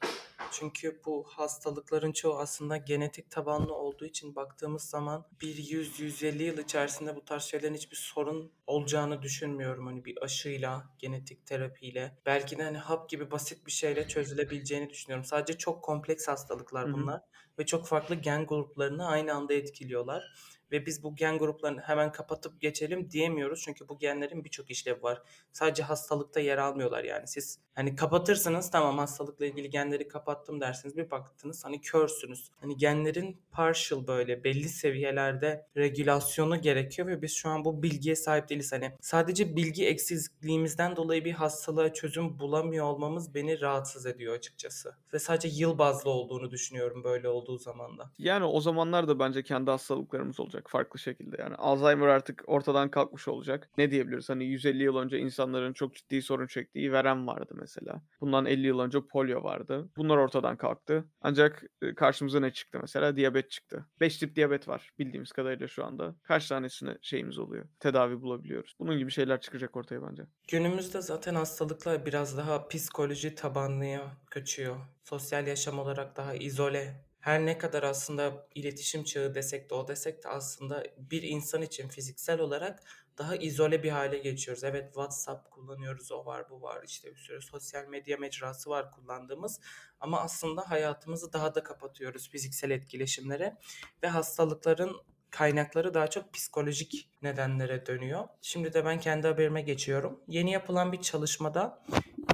Çünkü 0.51 1.01
bu 1.07 1.25
hastalıkların 1.29 2.13
çoğu 2.13 2.39
aslında 2.39 2.77
genetik 2.77 3.31
tabanlı 3.31 3.75
olduğu 3.75 4.05
için 4.05 4.37
baktığımız 4.37 4.83
zaman 4.83 5.27
bir 5.41 5.57
100-150 5.57 6.43
yıl 6.43 6.59
içerisinde 6.59 7.17
bu 7.17 7.25
tarz 7.25 7.43
şeylerin 7.43 7.75
hiçbir 7.75 7.97
sorun 7.97 8.53
olacağını 8.67 9.23
düşünmüyorum. 9.23 9.87
Hani 9.87 10.05
bir 10.05 10.23
aşıyla, 10.23 10.95
genetik 10.99 11.47
terapiyle, 11.47 12.19
belki 12.27 12.59
de 12.59 12.63
hani 12.63 12.79
hap 12.79 13.11
gibi 13.11 13.31
basit 13.31 13.67
bir 13.67 13.73
şeyle 13.73 14.09
çözülebileceğini 14.09 14.91
düşünüyorum. 14.91 15.25
Sadece 15.25 15.59
çok 15.59 15.85
kompleks 15.85 16.29
hastalıklar 16.29 16.93
bunlar 16.93 17.23
ve 17.59 17.67
çok 17.67 17.87
farklı 17.87 18.15
gen 18.15 18.47
gruplarını 18.47 19.07
aynı 19.07 19.35
anda 19.35 19.55
etkiliyorlar 19.55 20.25
ve 20.73 20.87
biz 20.87 21.03
bu 21.03 21.17
gen 21.17 21.39
gruplarını 21.39 21.81
hemen 21.81 22.13
kapatıp 22.13 22.61
geçelim 22.61 23.11
diyemiyoruz. 23.11 23.63
Çünkü 23.65 23.89
bu 23.89 23.99
genlerin 23.99 24.45
birçok 24.45 24.71
işlevi 24.71 25.03
var. 25.03 25.23
Sadece 25.53 25.83
hastalıkta 25.83 26.41
yer 26.41 26.59
almıyorlar 26.59 27.05
yani. 27.05 27.27
Siz 27.27 27.59
hani 27.75 27.97
kapatırsınız 27.97 28.71
tamam 28.71 28.99
hastalıkla 28.99 29.47
ilgili 29.47 29.71
genleri 29.71 30.09
kapattım 30.09 30.61
dersiniz. 30.61 30.97
Bir 30.97 31.11
baktınız 31.11 31.65
hani 31.65 31.81
körsünüz. 31.81 32.51
Hani 32.61 32.77
genlerin 32.77 33.41
partial 33.51 34.07
böyle 34.07 34.45
belli 34.45 34.69
seviyelerde 34.69 35.67
regülasyonu 35.77 36.61
gerekiyor 36.61 37.09
ve 37.09 37.23
biz 37.23 37.33
şu 37.33 37.49
an 37.49 37.65
bu 37.65 37.83
bilgiye 37.83 38.17
sahip 38.17 38.49
değiliz. 38.49 38.73
Hani 38.73 38.93
sadece 39.01 39.57
bilgi 39.57 39.87
eksikliğimizden 39.87 40.97
dolayı 40.97 41.25
bir 41.25 41.33
hastalığa 41.33 41.93
çözüm 41.93 42.39
bulamıyor 42.39 42.87
olmamız 42.87 43.35
beni 43.35 43.61
rahatsız 43.61 44.07
ediyor 44.07 44.35
açıkçası. 44.35 44.95
Ve 45.15 45.19
sadece 45.19 45.49
yıl 45.49 45.79
bazlı 45.79 46.11
olduğunu 46.11 46.51
düşünüyorum 46.51 47.05
böyle 47.05 47.29
olduğu 47.29 47.59
zaman 47.59 47.99
da. 47.99 48.11
Yani 48.19 48.45
o 48.45 48.61
zamanlar 48.61 49.09
da 49.09 49.19
bence 49.19 49.43
kendi 49.43 49.71
hastalıklarımız 49.71 50.41
olacak 50.41 50.58
farklı 50.67 50.99
şekilde. 50.99 51.37
Yani 51.39 51.55
Alzheimer 51.55 52.07
artık 52.07 52.43
ortadan 52.47 52.91
kalkmış 52.91 53.29
olacak. 53.29 53.71
Ne 53.79 53.91
diyebiliriz? 53.91 54.29
Hani 54.29 54.45
150 54.45 54.83
yıl 54.83 54.97
önce 54.97 55.19
insanların 55.19 55.73
çok 55.73 55.95
ciddi 55.95 56.23
sorun 56.23 56.47
çektiği 56.47 56.93
verem 56.93 57.27
vardı 57.27 57.55
mesela. 57.61 58.03
Bundan 58.21 58.47
50 58.47 58.67
yıl 58.67 58.79
önce 58.79 58.99
polio 59.01 59.43
vardı. 59.43 59.89
Bunlar 59.97 60.17
ortadan 60.17 60.57
kalktı. 60.57 61.05
Ancak 61.21 61.63
karşımıza 61.97 62.41
ne 62.41 62.53
çıktı 62.53 62.79
mesela? 62.83 63.17
Diyabet 63.17 63.51
çıktı. 63.51 63.87
5 64.01 64.19
tip 64.19 64.37
diyabet 64.37 64.69
var 64.69 64.91
bildiğimiz 64.99 65.33
kadarıyla 65.33 65.69
şu 65.69 65.85
anda. 65.85 66.15
Kaç 66.23 66.49
tanesine 66.49 66.99
şeyimiz 67.03 67.39
oluyor? 67.39 67.65
Tedavi 67.81 68.23
bulabiliyoruz. 68.23 68.77
Bunun 68.79 68.99
gibi 68.99 69.11
şeyler 69.11 69.41
çıkacak 69.41 69.77
ortaya 69.77 70.03
bence. 70.03 70.23
Günümüzde 70.49 71.03
zaten 71.03 71.35
hastalıklar 71.35 72.07
biraz 72.07 72.37
daha 72.39 72.69
psikoloji 72.69 73.35
tabanlıya 73.35 74.17
kaçıyor. 74.31 74.77
Sosyal 75.05 75.47
yaşam 75.47 75.79
olarak 75.79 76.17
daha 76.17 76.35
izole 76.35 77.08
her 77.29 77.47
ne 77.47 77.59
kadar 77.59 77.83
aslında 77.83 78.47
iletişim 78.55 79.05
çağı 79.05 79.35
desek 79.35 79.71
de 79.71 79.75
o 79.75 79.89
desek 79.89 80.25
de 80.25 80.29
aslında 80.29 80.85
bir 80.99 81.23
insan 81.23 81.63
için 81.63 81.89
fiziksel 81.89 82.41
olarak 82.41 82.83
daha 83.19 83.37
izole 83.37 83.83
bir 83.83 83.91
hale 83.91 84.19
geçiyoruz. 84.19 84.65
Evet 84.65 84.87
WhatsApp 84.87 85.51
kullanıyoruz, 85.51 86.13
o 86.13 86.27
var 86.27 86.51
bu 86.51 86.63
var 86.63 86.83
işte 86.87 87.11
bir 87.11 87.17
sürü 87.17 87.43
sosyal 87.43 87.87
medya 87.87 88.17
mecrası 88.17 88.71
var 88.71 88.91
kullandığımız 88.91 89.61
ama 90.01 90.21
aslında 90.21 90.71
hayatımızı 90.71 91.33
daha 91.33 91.55
da 91.55 91.63
kapatıyoruz 91.63 92.31
fiziksel 92.31 92.71
etkileşimlere 92.71 93.57
ve 94.03 94.09
hastalıkların 94.09 94.97
kaynakları 95.31 95.95
daha 95.95 96.07
çok 96.07 96.33
psikolojik 96.33 97.11
nedenlere 97.23 97.87
dönüyor. 97.87 98.29
Şimdi 98.43 98.75
de 98.75 98.85
ben 98.85 99.01
kendi 99.01 99.27
haberime 99.27 99.63
geçiyorum. 99.63 100.21
Yeni 100.29 100.53
yapılan 100.53 100.93
bir 100.93 101.03
çalışmada 101.03 101.83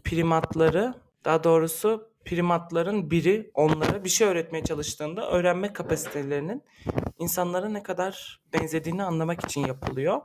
primatları 0.04 0.94
daha 1.24 1.44
doğrusu 1.44 2.13
primatların 2.24 3.10
biri 3.10 3.50
onlara 3.54 4.04
bir 4.04 4.08
şey 4.08 4.28
öğretmeye 4.28 4.64
çalıştığında 4.64 5.30
öğrenme 5.30 5.72
kapasitelerinin 5.72 6.62
insanlara 7.18 7.68
ne 7.68 7.82
kadar 7.82 8.40
benzediğini 8.52 9.02
anlamak 9.02 9.44
için 9.44 9.66
yapılıyor. 9.66 10.20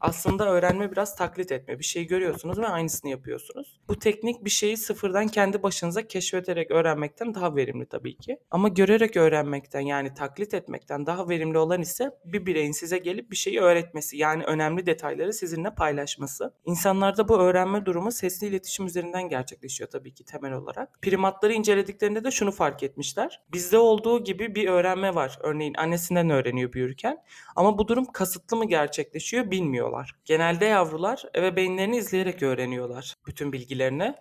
Aslında 0.00 0.50
öğrenme 0.50 0.92
biraz 0.92 1.16
taklit 1.16 1.52
etme. 1.52 1.78
Bir 1.78 1.84
şey 1.84 2.06
görüyorsunuz 2.06 2.58
ve 2.58 2.68
aynısını 2.68 3.10
yapıyorsunuz. 3.10 3.80
Bu 3.88 3.98
teknik 3.98 4.44
bir 4.44 4.50
şeyi 4.50 4.76
sıfırdan 4.76 5.28
kendi 5.28 5.62
başınıza 5.62 6.06
keşfederek 6.06 6.70
öğrenmekten 6.70 7.34
daha 7.34 7.56
verimli 7.56 7.86
tabii 7.86 8.16
ki. 8.16 8.38
Ama 8.50 8.68
görerek 8.68 9.16
öğrenmekten 9.16 9.80
yani 9.80 10.14
taklit 10.14 10.54
etmekten 10.54 11.06
daha 11.06 11.28
verimli 11.28 11.58
olan 11.58 11.80
ise 11.80 12.10
bir 12.24 12.46
bireyin 12.46 12.72
size 12.72 12.98
gelip 12.98 13.30
bir 13.30 13.36
şeyi 13.36 13.60
öğretmesi. 13.60 14.16
Yani 14.16 14.44
önemli 14.44 14.86
detayları 14.86 15.32
sizinle 15.32 15.74
paylaşması. 15.74 16.54
İnsanlarda 16.64 17.28
bu 17.28 17.38
öğrenme 17.38 17.86
durumu 17.86 18.12
sesli 18.12 18.46
iletişim 18.46 18.86
üzerinden 18.86 19.28
gerçekleşiyor 19.28 19.90
tabii 19.90 20.14
ki 20.14 20.24
temel 20.24 20.52
olarak. 20.52 21.02
Primatları 21.36 21.52
incelediklerinde 21.52 22.24
de 22.24 22.30
şunu 22.30 22.52
fark 22.52 22.82
etmişler. 22.82 23.42
Bizde 23.52 23.78
olduğu 23.78 24.24
gibi 24.24 24.54
bir 24.54 24.68
öğrenme 24.68 25.14
var. 25.14 25.38
Örneğin 25.40 25.74
annesinden 25.74 26.30
öğreniyor 26.30 26.72
büyürken. 26.72 27.18
Ama 27.56 27.78
bu 27.78 27.88
durum 27.88 28.04
kasıtlı 28.04 28.56
mı 28.56 28.68
gerçekleşiyor 28.68 29.50
bilmiyorlar. 29.50 30.16
Genelde 30.24 30.64
yavrular 30.64 31.22
ebeveynlerini 31.36 31.96
izleyerek 31.96 32.42
öğreniyorlar. 32.42 33.15
Bütün 33.26 33.52
bilgilerini. 33.52 34.14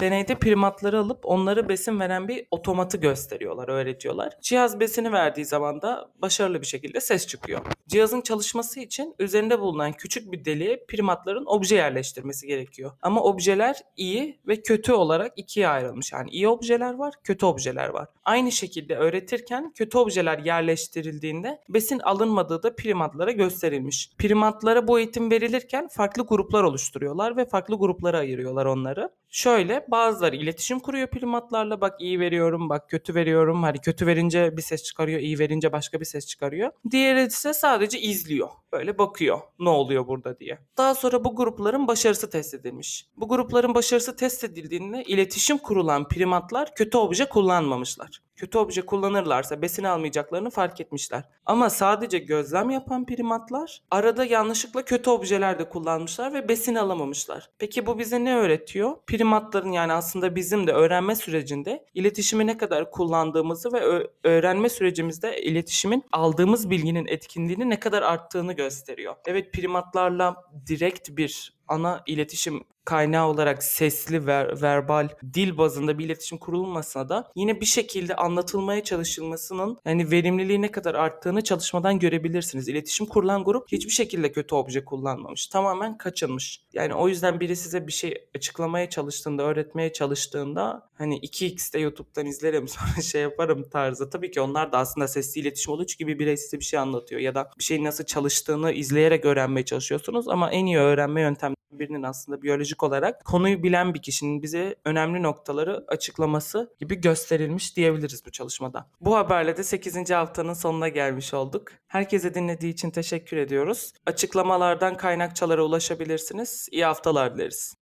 Deneyde 0.00 0.34
primatları 0.34 0.98
alıp 0.98 1.18
onları 1.22 1.68
besin 1.68 2.00
veren 2.00 2.28
bir 2.28 2.46
otomatı 2.50 2.96
gösteriyorlar, 2.96 3.68
öğretiyorlar. 3.68 4.32
Cihaz 4.42 4.80
besini 4.80 5.12
verdiği 5.12 5.44
zaman 5.44 5.82
da 5.82 6.10
başarılı 6.22 6.60
bir 6.60 6.66
şekilde 6.66 7.00
ses 7.00 7.26
çıkıyor. 7.26 7.60
Cihazın 7.88 8.20
çalışması 8.20 8.80
için 8.80 9.14
üzerinde 9.18 9.60
bulunan 9.60 9.92
küçük 9.92 10.32
bir 10.32 10.44
deliğe 10.44 10.84
primatların 10.88 11.44
obje 11.46 11.76
yerleştirmesi 11.76 12.46
gerekiyor. 12.46 12.92
Ama 13.02 13.22
objeler 13.22 13.76
iyi 13.96 14.38
ve 14.46 14.62
kötü 14.62 14.92
olarak 14.92 15.32
ikiye 15.36 15.68
ayrılmış. 15.68 16.12
Yani 16.12 16.30
iyi 16.30 16.48
objeler 16.48 16.94
var, 16.94 17.14
kötü 17.24 17.46
objeler 17.46 17.88
var. 17.88 18.08
Aynı 18.24 18.52
şekilde 18.52 18.96
öğretirken 18.96 19.72
kötü 19.74 19.98
objeler 19.98 20.38
yerleştirildiğinde 20.38 21.60
besin 21.68 21.98
alınmadığı 21.98 22.62
da 22.62 22.76
primatlara 22.76 23.32
gösterilmiş. 23.32 24.10
Primatlara 24.18 24.88
bu 24.88 24.98
eğitim 24.98 25.30
verilirken 25.30 25.88
farklı 25.88 26.26
gruplar 26.26 26.62
oluşturuyorlar 26.62 27.36
ve 27.36 27.44
farklı 27.44 27.78
gruplara 27.78 28.18
ayırıyorlar 28.18 28.49
onları. 28.56 29.10
Şöyle 29.28 29.86
bazıları 29.88 30.36
iletişim 30.36 30.80
kuruyor 30.80 31.08
primatlarla 31.08 31.80
bak 31.80 32.00
iyi 32.00 32.20
veriyorum 32.20 32.68
bak 32.68 32.90
kötü 32.90 33.14
veriyorum 33.14 33.62
hani 33.62 33.78
kötü 33.78 34.06
verince 34.06 34.56
bir 34.56 34.62
ses 34.62 34.82
çıkarıyor 34.82 35.20
iyi 35.20 35.38
verince 35.38 35.72
başka 35.72 36.00
bir 36.00 36.04
ses 36.04 36.26
çıkarıyor. 36.26 36.70
Diğeri 36.90 37.26
ise 37.26 37.54
sadece 37.54 38.00
izliyor 38.00 38.48
böyle 38.72 38.98
bakıyor 38.98 39.38
ne 39.58 39.68
oluyor 39.68 40.06
burada 40.06 40.38
diye. 40.38 40.58
Daha 40.76 40.94
sonra 40.94 41.24
bu 41.24 41.36
grupların 41.36 41.88
başarısı 41.88 42.30
test 42.30 42.54
edilmiş. 42.54 43.06
Bu 43.16 43.28
grupların 43.28 43.74
başarısı 43.74 44.16
test 44.16 44.44
edildiğinde 44.44 45.02
iletişim 45.02 45.58
kurulan 45.58 46.08
primatlar 46.08 46.74
kötü 46.74 46.98
obje 46.98 47.28
kullanmamışlar. 47.28 48.22
Kötü 48.40 48.58
obje 48.58 48.82
kullanırlarsa 48.82 49.62
besin 49.62 49.84
almayacaklarını 49.84 50.50
fark 50.50 50.80
etmişler. 50.80 51.24
Ama 51.46 51.70
sadece 51.70 52.18
gözlem 52.18 52.70
yapan 52.70 53.06
primatlar 53.06 53.82
arada 53.90 54.24
yanlışlıkla 54.24 54.84
kötü 54.84 55.10
objeler 55.10 55.58
de 55.58 55.68
kullanmışlar 55.68 56.34
ve 56.34 56.48
besin 56.48 56.74
alamamışlar. 56.74 57.50
Peki 57.58 57.86
bu 57.86 57.98
bize 57.98 58.24
ne 58.24 58.36
öğretiyor? 58.36 58.96
Primatların 59.06 59.72
yani 59.72 59.92
aslında 59.92 60.36
bizim 60.36 60.66
de 60.66 60.72
öğrenme 60.72 61.14
sürecinde 61.14 61.86
iletişimi 61.94 62.46
ne 62.46 62.58
kadar 62.58 62.90
kullandığımızı 62.90 63.72
ve 63.72 64.08
öğrenme 64.24 64.68
sürecimizde 64.68 65.42
iletişimin 65.42 66.04
aldığımız 66.12 66.70
bilginin 66.70 67.06
etkinliğini 67.06 67.70
ne 67.70 67.80
kadar 67.80 68.02
arttığını 68.02 68.52
gösteriyor. 68.52 69.14
Evet 69.26 69.52
primatlarla 69.52 70.36
direkt 70.66 71.10
bir 71.10 71.59
ana 71.70 72.02
iletişim 72.06 72.64
kaynağı 72.84 73.26
olarak 73.28 73.62
sesli 73.62 74.26
ver, 74.26 74.62
verbal 74.62 75.08
dil 75.34 75.58
bazında 75.58 75.98
bir 75.98 76.04
iletişim 76.04 76.38
kurulmasına 76.38 77.08
da 77.08 77.32
yine 77.36 77.60
bir 77.60 77.66
şekilde 77.66 78.16
anlatılmaya 78.16 78.84
çalışılmasının 78.84 79.78
yani 79.84 80.10
verimliliği 80.10 80.62
ne 80.62 80.70
kadar 80.70 80.94
arttığını 80.94 81.44
çalışmadan 81.44 81.98
görebilirsiniz. 81.98 82.68
İletişim 82.68 83.06
kurulan 83.06 83.44
grup 83.44 83.72
hiçbir 83.72 83.92
şekilde 83.92 84.32
kötü 84.32 84.54
obje 84.54 84.84
kullanmamış. 84.84 85.46
Tamamen 85.46 85.98
kaçınmış. 85.98 86.60
Yani 86.72 86.94
o 86.94 87.08
yüzden 87.08 87.40
biri 87.40 87.56
size 87.56 87.86
bir 87.86 87.92
şey 87.92 88.14
açıklamaya 88.36 88.90
çalıştığında, 88.90 89.42
öğretmeye 89.42 89.92
çalıştığında 89.92 90.88
hani 90.98 91.20
2x'te 91.20 91.78
YouTube'dan 91.78 92.26
izlerim 92.26 92.68
sonra 92.68 93.02
şey 93.02 93.22
yaparım 93.22 93.68
tarzı. 93.70 94.10
Tabii 94.10 94.30
ki 94.30 94.40
onlar 94.40 94.72
da 94.72 94.78
aslında 94.78 95.08
sesli 95.08 95.40
iletişim 95.40 95.72
oluyor 95.72 95.86
çünkü 95.86 96.06
bir 96.06 96.18
birey 96.18 96.36
size 96.36 96.58
bir 96.58 96.64
şey 96.64 96.80
anlatıyor 96.80 97.20
ya 97.20 97.34
da 97.34 97.50
bir 97.58 97.64
şeyin 97.64 97.84
nasıl 97.84 98.04
çalıştığını 98.04 98.72
izleyerek 98.72 99.24
öğrenmeye 99.24 99.64
çalışıyorsunuz 99.64 100.28
ama 100.28 100.50
en 100.50 100.66
iyi 100.66 100.78
öğrenme 100.78 101.20
yöntemi 101.20 101.59
birinin 101.78 102.02
aslında 102.02 102.42
biyolojik 102.42 102.82
olarak 102.82 103.24
konuyu 103.24 103.62
bilen 103.62 103.94
bir 103.94 104.02
kişinin 104.02 104.42
bize 104.42 104.76
önemli 104.84 105.22
noktaları 105.22 105.84
açıklaması 105.88 106.74
gibi 106.78 107.00
gösterilmiş 107.00 107.76
diyebiliriz 107.76 108.26
bu 108.26 108.30
çalışmada. 108.30 108.86
Bu 109.00 109.16
haberle 109.16 109.56
de 109.56 109.64
8. 109.64 110.10
haftanın 110.10 110.54
sonuna 110.54 110.88
gelmiş 110.88 111.34
olduk. 111.34 111.72
Herkese 111.86 112.34
dinlediği 112.34 112.72
için 112.72 112.90
teşekkür 112.90 113.36
ediyoruz. 113.36 113.92
Açıklamalardan 114.06 114.96
kaynakçalara 114.96 115.64
ulaşabilirsiniz. 115.64 116.68
İyi 116.72 116.84
haftalar 116.84 117.34
dileriz. 117.34 117.79